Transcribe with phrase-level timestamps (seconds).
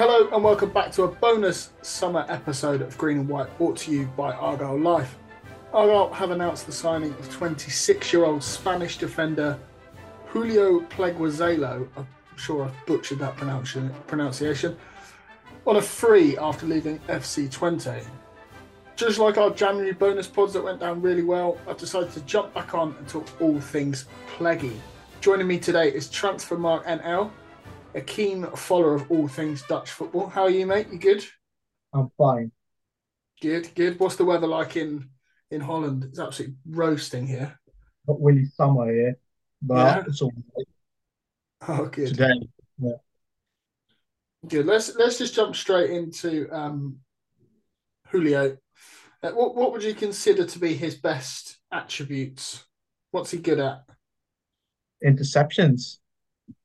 [0.00, 3.90] Hello and welcome back to a bonus summer episode of Green and White brought to
[3.90, 5.18] you by Argyle Life.
[5.74, 9.58] Argyle have announced the signing of 26 year old Spanish defender
[10.28, 12.06] Julio Pleguezuelo, I'm
[12.36, 14.74] sure I've butchered that pronunciation,
[15.66, 18.02] on a free after leaving FC Twente.
[18.96, 22.54] Just like our January bonus pods that went down really well, I've decided to jump
[22.54, 24.06] back on and talk all things
[24.38, 24.78] Pleggy.
[25.20, 27.30] Joining me today is Transfermarkt NL,
[27.94, 30.28] a keen follower of all things Dutch football.
[30.28, 30.88] How are you, mate?
[30.92, 31.24] You good?
[31.92, 32.52] I'm fine.
[33.40, 33.98] Good, good.
[33.98, 35.08] What's the weather like in
[35.50, 36.04] in Holland?
[36.04, 37.58] It's absolutely roasting here.
[38.06, 39.18] Not really summer here,
[39.62, 40.04] but Yeah.
[40.06, 40.66] it's all right
[41.68, 42.08] Oh, good.
[42.08, 42.32] today.
[42.78, 42.92] Yeah.
[44.46, 44.66] Good.
[44.66, 47.00] Let's let's just jump straight into um,
[48.08, 48.56] Julio.
[49.22, 52.64] Uh, what what would you consider to be his best attributes?
[53.10, 53.84] What's he good at?
[55.04, 55.98] Interceptions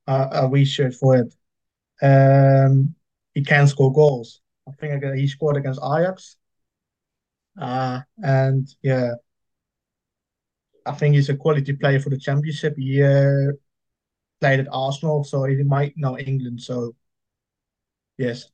[0.06, 1.34] are we should for it.
[2.02, 2.94] Um,
[3.34, 4.40] he can score goals.
[4.68, 6.36] I think he scored against Ajax.
[7.60, 9.12] Uh, and yeah,
[10.84, 12.76] I think he's a quality player for the championship.
[12.76, 13.52] He uh,
[14.40, 16.62] played at Arsenal, so he might know England.
[16.62, 16.94] So
[18.18, 18.46] yes,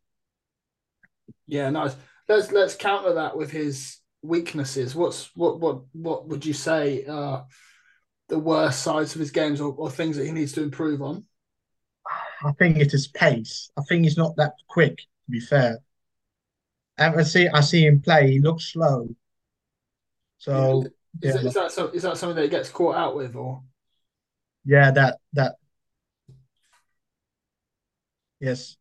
[1.46, 1.94] Yeah, nice.
[2.28, 4.94] Let's let's counter that with his weaknesses.
[4.94, 7.46] What's what what what would you say are
[8.28, 11.24] the worst sides of his games or, or things that he needs to improve on?
[12.44, 13.70] I think it's his pace.
[13.76, 15.78] I think he's not that quick, to be fair.
[16.96, 19.14] And I see I see him play, he looks slow.
[20.38, 20.92] So
[21.22, 23.36] Is, yeah, that, is that so, is that something that he gets caught out with
[23.36, 23.62] or
[24.64, 25.56] yeah, that that
[28.40, 28.76] yes.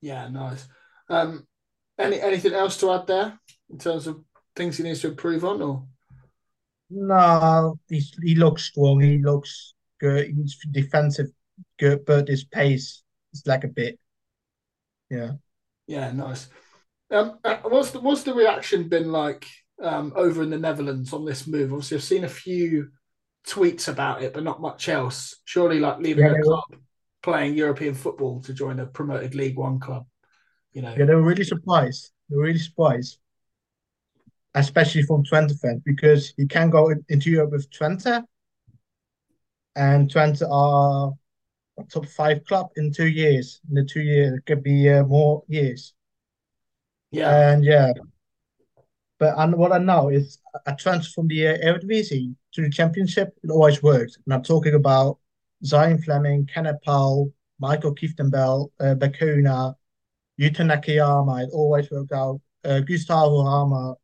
[0.00, 0.66] yeah, nice.
[1.08, 1.46] Um
[1.98, 3.38] any anything else to add there
[3.70, 4.24] in terms of
[4.56, 5.86] things he needs to improve on or
[6.90, 11.28] No, he's, he looks strong, he looks good, he's defensive
[11.80, 13.02] good, but his pace
[13.32, 13.98] is like a bit
[15.10, 15.32] yeah.
[15.88, 16.48] Yeah, nice.
[17.10, 19.44] Um, uh, what's the what's the reaction been like
[19.82, 21.72] um, over in the Netherlands on this move?
[21.72, 22.90] Obviously, I've seen a few
[23.48, 25.34] tweets about it, but not much else.
[25.44, 26.80] Surely, like leaving Yeah, a they were- club,
[27.22, 30.06] playing European football to join a promoted League One club,
[30.72, 30.94] you know.
[30.96, 32.12] Yeah, they were really surprised.
[32.28, 33.18] They were really surprised.
[34.54, 38.24] Especially from Twente fans, because you can go into Europe with Twente,
[39.74, 41.12] and Twente are
[41.88, 43.60] top five club in two years.
[43.68, 45.94] In the two years, it could be uh, more years.
[47.10, 47.92] Yeah, And yeah,
[49.18, 53.36] but and what I know is a transfer from the uh, Eredivisie to the Championship,
[53.42, 54.16] it always works.
[54.24, 55.18] And I'm talking about
[55.64, 57.30] Zian Flemming, Kenneth Paal,
[57.62, 59.74] Maikel Kieftenbeld, uh, Bacuna,
[60.40, 62.40] Yuta Nakayama, it always worked out.
[62.64, 63.94] Uh, Gustavo Hamer,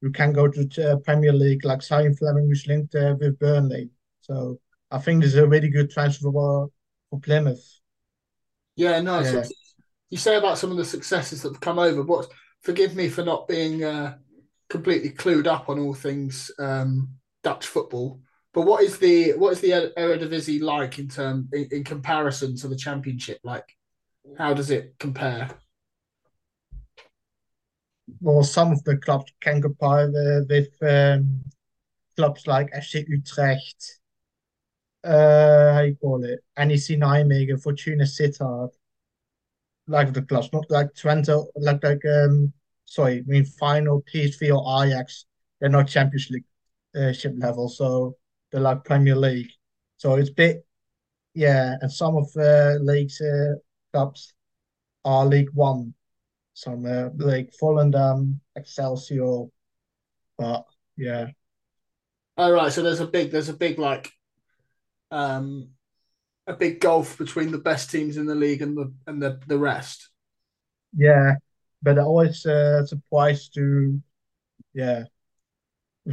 [0.00, 3.38] who can go to the uh, Premier League, like Zian Flemming, who's linked uh, with
[3.38, 3.90] Burnley.
[4.20, 4.58] So
[4.90, 6.70] I think this is a really good transfer for,
[7.10, 7.80] for Plymouth.
[8.76, 9.20] yeah, no.
[9.20, 9.44] Yeah.
[10.10, 12.02] You say about some of the successes that have come over.
[12.02, 12.28] What?
[12.62, 14.16] Forgive me for not being uh,
[14.68, 17.10] completely clued up on all things um,
[17.42, 18.20] Dutch football.
[18.52, 22.56] But what is the what is the Er- Eredivisie like in term in, in comparison
[22.56, 23.38] to the Championship?
[23.44, 23.76] Like,
[24.38, 25.50] how does it compare?
[28.20, 31.42] well, some of the clubs can compare with, with um,
[32.16, 33.98] clubs like FC Utrecht,
[35.06, 38.70] uh, how you call it, NEC Nijmegen, Fortuna Sittard,
[39.86, 42.52] like the clubs, not like Twente, like like um,
[42.84, 45.26] sorry, I mean final PSV or Ajax.
[45.60, 46.44] They're not Champions League
[46.96, 48.16] uh, ship level, so
[48.50, 49.50] they're like Premier League.
[49.98, 50.66] So it's bit,
[51.34, 51.76] yeah.
[51.80, 53.56] And some of the leagues uh,
[53.92, 54.34] clubs
[55.04, 55.94] are League One,
[56.54, 59.46] some uh, like Volendam, Excelsior,
[60.38, 60.66] but
[60.96, 61.28] yeah,
[62.36, 64.12] All right, so there's a big there's a big like
[65.10, 65.70] um
[66.46, 69.58] a big gulf between the best teams in the league and the and the the
[69.58, 70.10] rest.
[70.96, 71.34] yeah.
[71.82, 74.00] But always uh, surprised to,
[74.74, 75.04] yeah.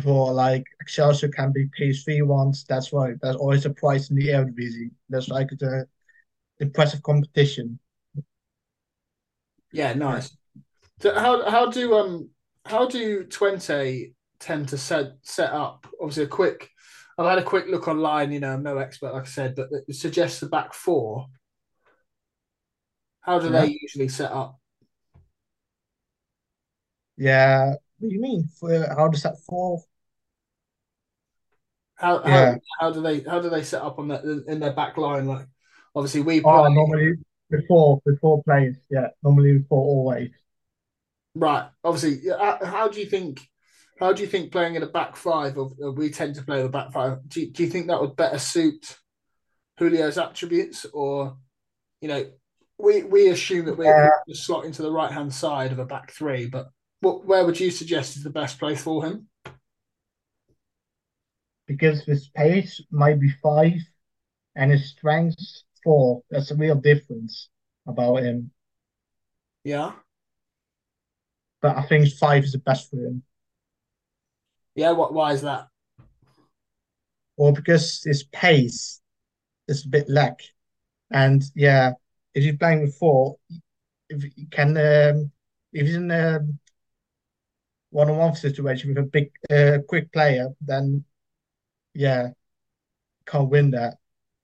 [0.04, 2.64] For like Excelsior can be PSV once.
[2.64, 3.16] That's right.
[3.22, 4.92] That's always a price in the Eredivisie.
[5.10, 5.88] That's like the
[6.60, 7.80] impressive competition.
[9.72, 10.36] Yeah, nice.
[11.02, 12.30] So how how do um
[12.66, 15.88] how do Twente tend to set set up?
[16.02, 16.70] Obviously, a quick.
[17.18, 18.32] I've had a quick look online.
[18.32, 21.28] You know, I'm no expert, like I said, but it suggests the back four.
[23.22, 23.50] How do Yeah.
[23.50, 24.60] they usually set up?
[27.18, 27.76] Yeah.
[28.00, 28.48] What do you mean?
[28.60, 29.86] For, how does that fall?
[31.96, 32.58] How how Yeah.
[32.80, 35.28] how do they how do they set up on that in their back line?
[35.28, 35.48] Like,
[35.96, 37.16] obviously, we Oh, play normally
[37.50, 38.78] before before players.
[38.90, 40.32] Yeah, normally before always.
[41.36, 41.70] right.
[41.84, 43.42] Obviously, how, uh, how do you think?
[44.00, 46.44] How do you think playing in a back five, or, or uh, we tend to
[46.44, 47.20] play a back five?
[47.28, 48.98] Do you, do you think that would better suit
[49.78, 51.38] Julio's attributes, or
[52.02, 52.26] you know,
[52.78, 54.10] we we assume that we're Yeah.
[54.28, 56.70] to slot into the right hand side of a back three, but
[57.02, 59.28] what where would you suggest is the best place for him?
[61.68, 63.80] Because his pace might be five
[64.56, 66.24] and his strength's four.
[66.30, 67.50] That's a real difference
[67.88, 68.52] about him.
[69.64, 69.94] Yeah,
[71.62, 73.24] But I think five is the best for him.
[74.76, 74.92] Yeah.
[74.92, 75.14] What?
[75.14, 75.68] Why is that?
[77.38, 79.02] Or because his pace
[79.68, 80.40] is a bit lack.
[81.12, 81.94] And yeah,
[82.34, 83.38] if you're playing with four,
[84.10, 85.32] if you can um,
[85.72, 86.40] if he's in a
[87.90, 91.04] one-on-one situation with a big uh, quick player, then
[91.94, 92.30] yeah,
[93.26, 93.98] can't win that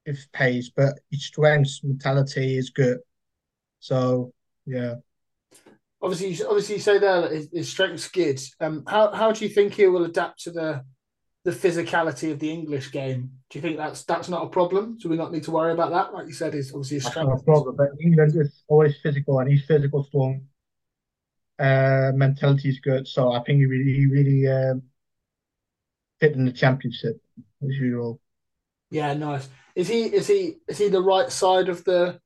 [0.05, 2.99] if pace, but his strength mentality is good.
[3.79, 4.33] So
[4.65, 4.95] yeah.
[6.01, 8.39] Obviously, you, obviously, you say there that his, his strength's good.
[8.61, 10.83] Um, how how do you think he will adapt to the
[11.43, 13.31] the physicality of the English game?
[13.49, 14.97] Do you think that's that's not a problem?
[14.97, 16.13] Do we not need to worry about that?
[16.13, 17.29] Like you said, is obviously his That's strength.
[17.29, 17.75] not a problem.
[17.75, 20.47] But England is always physical and he's physical strong.
[21.57, 23.05] Uh, mentality is good.
[23.07, 24.83] So I think he really, he really um,
[26.21, 28.21] fit in the championship as usual.
[28.91, 29.49] Yeah, nice.
[29.75, 32.19] Is he is he is he the right side of the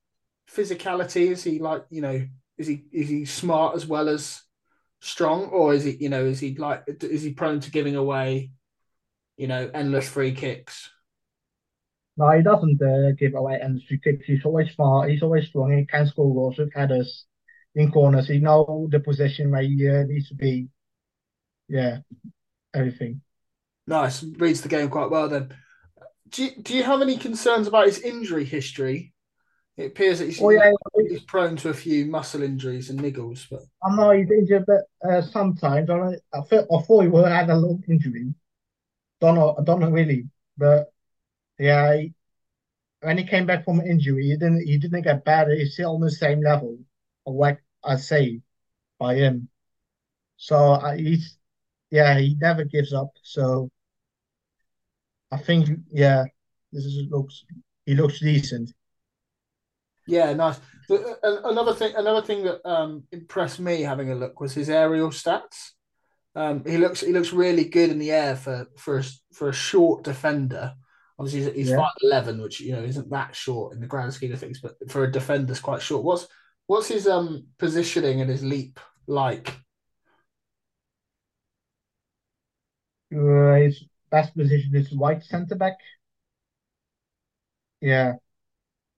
[0.50, 1.32] physicality?
[1.32, 2.28] Is he like you know?
[2.58, 4.42] Is he is he smart as well as
[5.02, 8.52] strong, or is he you know is he like is he prone to giving away,
[9.38, 10.90] you know, endless free kicks?
[12.16, 14.26] No, he doesn't uh, give away endless free kicks.
[14.26, 15.10] He's always smart.
[15.10, 15.76] He's always strong.
[15.76, 17.26] He can score goals with headers
[17.76, 18.28] in corners.
[18.28, 20.70] He knows the position where he uh, needs to be.
[21.68, 22.00] Yeah,
[22.74, 23.22] everything.
[23.88, 25.28] Nice, reads the game quite well.
[25.28, 25.56] Then,
[26.30, 29.13] do you, do you have any concerns about his injury history?
[29.76, 30.72] It appears that he's, Oh yeah,
[31.10, 34.82] he's prone to a few muscle injuries and niggles, but I know he's injured, but
[35.08, 38.34] uh, sometimes I, I, feel, I thought he would have had a long injury.
[39.20, 40.94] Don't know, I don't know really, but
[41.58, 42.14] yeah, he,
[43.02, 45.54] when he came back from injury, he didn't he didn't get better.
[45.56, 46.78] He's still on the same level
[47.26, 48.42] of what I say
[49.00, 49.50] by him.
[50.38, 51.38] So uh, he's
[51.90, 53.10] yeah, he never gives up.
[53.24, 53.70] So
[55.32, 56.26] I think yeah,
[56.72, 57.44] this is looks
[57.86, 58.72] he looks decent.
[60.06, 60.60] Yeah, nice.
[60.88, 64.70] But, uh, another thing, another thing that um, impressed me having a look was his
[64.70, 65.72] aerial stats.
[66.36, 69.54] Um, he looks he looks really good in the air for for a, for a
[69.54, 70.74] short defender.
[71.20, 71.78] Obviously, he's, he's Yeah.
[71.78, 74.76] five eleven, which you know isn't that short in the grand scheme of things, but
[74.92, 76.04] for a defender, it's quite short.
[76.04, 76.28] What's
[76.68, 79.56] what's his um positioning and his leap like?
[83.16, 85.78] Uh, his best position is right centre back.
[87.82, 88.14] Yeah,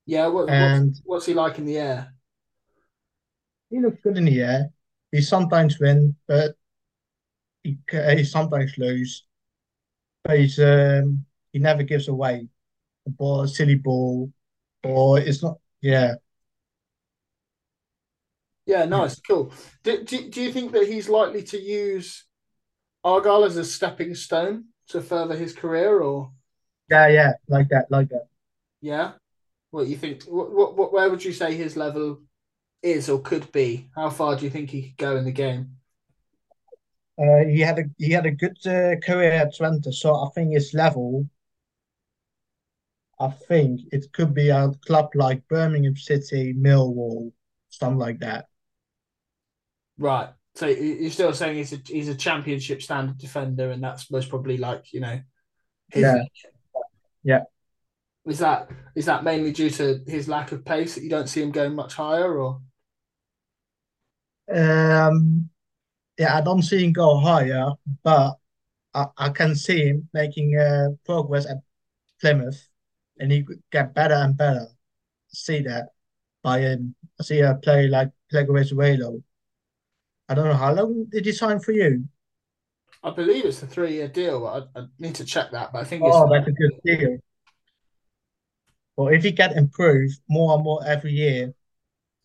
[0.06, 2.14] Yeah, what, what's, and what's he like in the air?
[3.70, 4.70] he looks good in the air.
[5.12, 6.56] He sometimes win, but
[7.62, 7.78] he
[8.16, 9.24] he sometimes lose.
[10.24, 12.48] But he's um he never gives away
[13.06, 14.32] a ball, a silly ball,
[14.84, 15.58] or it's not.
[15.82, 16.16] Yeah,
[18.66, 19.52] Yeah, nice, cool.
[19.84, 22.24] Do, do, do you think that he's likely to use
[23.04, 26.32] Argyle as a stepping stone to further his career, or
[26.90, 28.28] yeah, yeah, like that, like that.
[28.80, 29.14] yeah?
[29.70, 30.24] What you think?
[30.24, 32.22] What, what, where would you say his level
[32.82, 33.90] is or could be?
[33.94, 35.72] How far do you think he could go in the game?
[37.18, 40.52] Uh, he had a he had a good uh, career at Twente, so I think
[40.52, 41.28] his level.
[43.18, 47.32] I think it could be a club like Birmingham City, Millwall,
[47.70, 48.44] something like that.
[49.96, 50.28] Right.
[50.54, 54.28] So you- you're still saying he's a he's a championship standard defender, and that's most
[54.28, 55.20] probably like you know
[55.90, 56.22] his Yeah.
[57.22, 57.42] Yeah.
[58.26, 61.40] Is that is that mainly due to his lack of pace that you don't see
[61.42, 62.60] him going much higher, or
[64.52, 65.50] Um,
[66.18, 67.70] yeah, I don't see him go higher,
[68.04, 68.36] but
[68.94, 71.58] I, I can see him making uh, progress at
[72.20, 72.68] Plymouth,
[73.18, 74.68] and he could get better and better.
[75.28, 75.90] See that
[76.42, 76.96] by him.
[77.20, 79.22] I see a play like Pleguezuelo.
[80.28, 82.08] I don't know how long did he sign for you?
[83.02, 84.46] I believe it's a three year deal.
[84.46, 87.18] I, I need to check that, but I think Oh, it's that's a good deal.
[88.96, 91.54] Well, if he can improve more and more every year,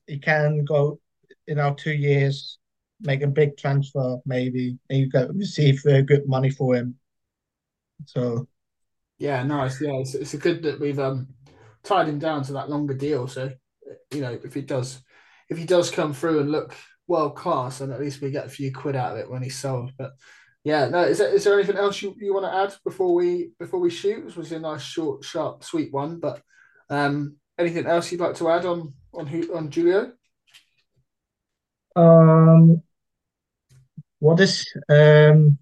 [0.08, 1.00] he can go,
[1.48, 2.60] you know, two years,
[3.02, 7.00] make a big transfer maybe, and you can receive very good money for him.
[8.06, 8.48] So
[9.18, 9.80] yeah, nice.
[9.82, 11.28] Yeah, it's, it's a good that we've um
[11.84, 13.28] tied him down to that longer deal.
[13.28, 13.52] So
[14.12, 15.02] you know, if he does,
[15.50, 16.76] if he does come through and look
[17.08, 19.58] world class, then at least we get a few quid out of it when he's
[19.58, 19.92] sold.
[19.98, 20.12] But
[20.64, 23.52] yeah, no, is there, is there anything else you, you want to add before we
[23.60, 24.26] before we shoot?
[24.26, 26.20] This was a nice, short, sharp, sweet one.
[26.20, 26.42] But
[26.90, 30.12] um, anything else you'd like to add on on who on Julio?
[31.96, 32.82] um,
[34.20, 35.58] what is um,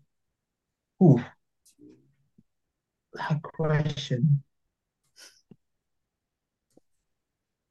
[1.02, 1.24] ooh,
[3.14, 4.44] that question.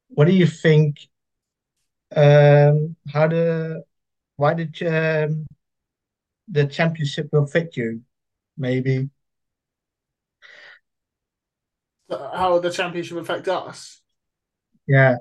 [0.09, 1.09] What do you think?
[2.17, 3.85] Um, how the
[4.37, 5.47] why did um,
[6.51, 8.03] the championship will fit you?
[8.57, 9.09] Maybe.
[12.11, 14.01] How will the championship affect us?
[14.87, 15.17] Yeah.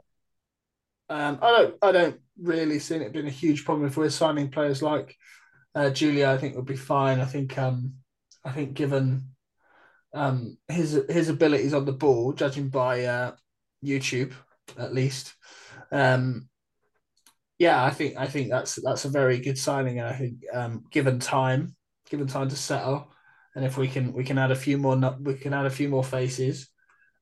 [1.10, 4.50] Um, I don't I don't really see it being a huge problem if we're signing
[4.50, 5.16] players like
[5.76, 6.30] uh, Julia.
[6.30, 7.20] I think would be fine.
[7.20, 7.94] I think um,
[8.44, 9.30] I think given
[10.14, 13.32] um, his his abilities on the ball, judging by uh,
[13.84, 14.34] YouTube
[14.78, 15.34] at least,
[15.92, 16.50] um,
[17.60, 20.00] yeah, I think I think that's that's a very good signing.
[20.00, 21.76] And I think um, given time,
[22.10, 23.12] given time to settle,
[23.56, 25.90] and if we can we can add a few more we can add a few
[25.90, 26.70] more faces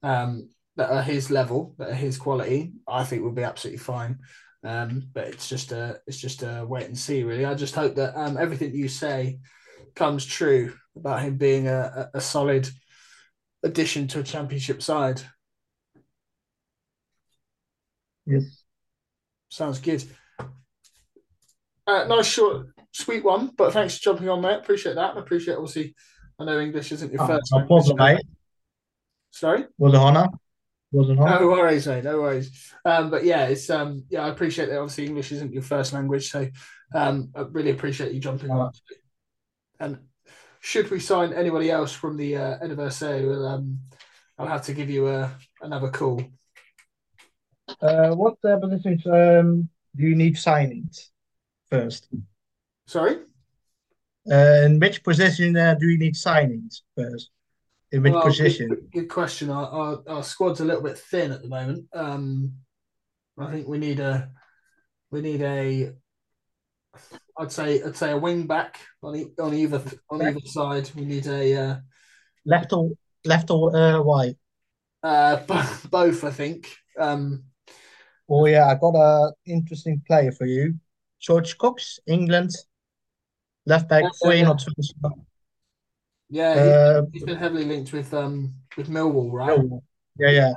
[0.04, 4.20] um, that are his level, that are his quality, I think we'll be absolutely fine.
[4.64, 7.46] Um, but it's just a it's just a wait and see, really.
[7.46, 9.40] I just hope that um, everything you say
[9.96, 12.70] comes true about him being a, a, a solid
[13.64, 15.22] addition to a championship side.
[18.26, 18.64] Yes.
[19.50, 20.04] Sounds good.
[21.88, 24.58] Uh, nice short, sweet one, but thanks for jumping on there.
[24.58, 25.16] Appreciate that.
[25.16, 25.96] I appreciate obviously.
[26.38, 27.50] I know English isn't your Oh, first.
[27.52, 27.86] no language.
[27.88, 28.26] problem, mate.
[29.32, 29.66] Sorry.
[29.78, 30.28] Was an honor.
[30.92, 31.40] Was an honor.
[31.40, 32.04] No worries, mate.
[32.04, 32.74] No worries.
[32.84, 34.80] Um, but yeah, it's um, yeah, I appreciate that.
[34.80, 36.48] Obviously, English isn't your first language, so
[36.94, 38.72] um, I really appreciate you jumping on.
[39.80, 40.00] And
[40.60, 43.80] should we sign anybody else from the uh, anniversary, well, um,
[44.38, 46.22] I'll have to give you a another call.
[47.82, 51.10] Uh, what uh, positions um, do you need signings
[51.70, 52.08] first?
[52.88, 53.18] Sorry.
[54.30, 57.30] Uh, in which position uh, do you need signings first?
[57.92, 58.70] In which Well, position?
[58.70, 59.50] Good, good question.
[59.50, 61.86] Our, our our squad's a little bit thin at the moment.
[61.94, 62.54] Um,
[63.38, 64.32] I think we need a
[65.12, 65.94] we need a
[67.38, 70.90] I'd say I'd say a wing back on e- on either on either side.
[70.96, 71.76] We need a uh,
[72.46, 72.92] Left or
[73.26, 74.36] left or uh, right?
[75.04, 76.24] uh, bo- both.
[76.24, 76.72] I think.
[77.00, 77.44] Um,
[78.28, 80.80] Oh yeah, I got a interesting player for you.
[81.20, 82.52] George Cox, England,
[83.66, 84.44] left back, Yeah, free yeah.
[84.46, 85.10] not transfer.
[86.30, 89.58] yeah, Uh, he, he's been heavily linked with um with Millwall, right?
[89.58, 89.82] Millwall.
[90.18, 90.54] Yeah, yeah.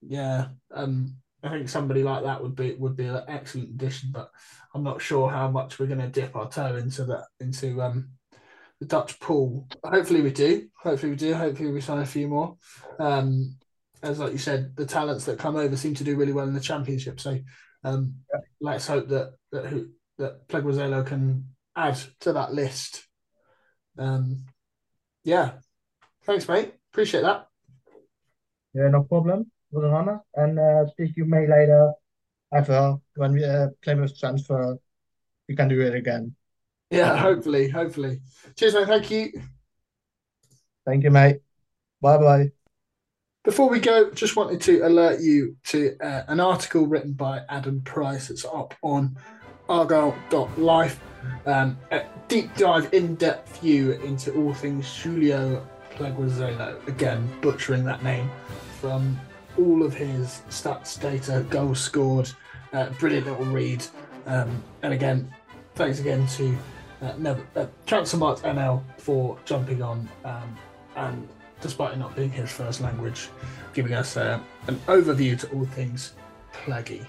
[0.00, 4.30] Yeah, um, I think somebody like that would be would be an excellent addition, but
[4.74, 8.10] I'm not sure how much we're going to dip our toe into that into um
[8.80, 9.66] the Dutch pool.
[9.84, 10.68] Hopefully we do.
[10.80, 11.34] Hopefully we do.
[11.34, 12.56] Hopefully we sign a few more.
[13.00, 13.56] Um,
[14.02, 16.54] as like you said, the talents that come over seem to do really well in
[16.54, 17.18] the championship.
[17.18, 17.38] So
[17.82, 18.14] um,
[18.60, 19.88] let's hope that that who
[20.18, 21.44] that Pleguezuelo can
[21.76, 23.06] add to that list.
[23.98, 24.44] Um,
[25.24, 25.52] yeah,
[26.24, 26.74] thanks, mate.
[26.92, 27.48] Appreciate that.
[28.74, 29.50] Yeah, no problem.
[29.70, 30.20] Was an honor.
[30.34, 31.92] And uh, speak you may later.
[32.52, 34.78] Ever when we uh, Plymouth transfer,
[35.48, 36.34] we can do it again.
[36.90, 38.20] Yeah, hopefully, hopefully.
[38.56, 38.86] Cheers, mate.
[38.86, 39.32] Thank you.
[40.86, 41.42] Thank you, mate.
[42.00, 42.52] Bye bye.
[43.48, 47.80] Before we go, just wanted to alert you to uh, an article written by Adam
[47.80, 49.16] Price that's up on
[49.70, 51.00] argyle.life.
[51.46, 56.86] Um, a deep dive, in depth view into all things Julio Pleguezuelo.
[56.88, 58.30] Again, butchering that name
[58.82, 59.18] from
[59.56, 62.30] all of his stats, data, goals scored.
[62.74, 63.82] Uh, brilliant little read.
[64.26, 65.34] Um, and again,
[65.74, 66.54] thanks again to
[67.00, 70.54] uh, Never, uh, Transfermarkt NL for jumping on um,
[70.96, 71.26] and
[71.60, 73.28] despite it not being his first language,
[73.74, 76.14] giving us uh, an overview to all things
[76.52, 77.06] Plaggy.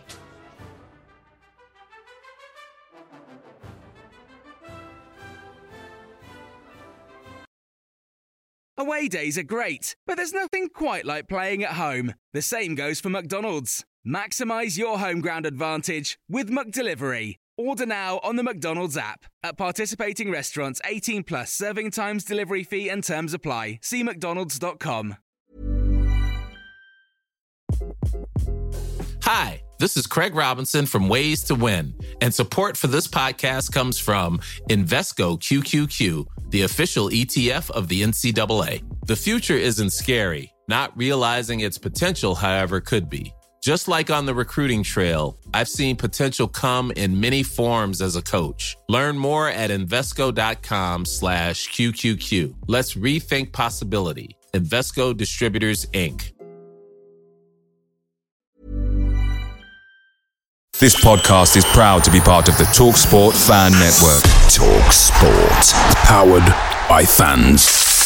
[8.78, 12.14] Away days are great, but there's nothing quite like playing at home.
[12.34, 13.84] The same goes for McDonald's.
[14.08, 17.36] Maximize your home ground advantage with McDelivery.
[17.60, 19.26] Order now on the McDonald's app.
[19.44, 23.80] At participating restaurants, 18 plus serving times, delivery fee, and terms apply.
[23.82, 25.18] See McDonald's.com.
[29.24, 34.00] Hi, this is Craig Robinson from Ways to Win, and support for this podcast comes
[34.00, 34.40] from
[34.70, 38.84] Invesco QQQ the official ETF of the NCAA.
[39.06, 40.52] The future isn't scary.
[40.68, 43.34] Not realizing its potential, however, could be.
[43.62, 48.22] Just like on the recruiting trail, I've seen potential come in many forms as a
[48.22, 48.78] coach.
[48.88, 52.56] Learn more at Invesco.com slash QQQ.
[52.68, 54.36] Let's rethink possibility.
[54.54, 56.32] Invesco Distributors, Inc.
[60.80, 64.24] This podcast is proud to be part of the TalkSport Fan Network.
[64.50, 65.76] Talk Sport.
[66.06, 66.46] Powered
[66.88, 67.99] by fans.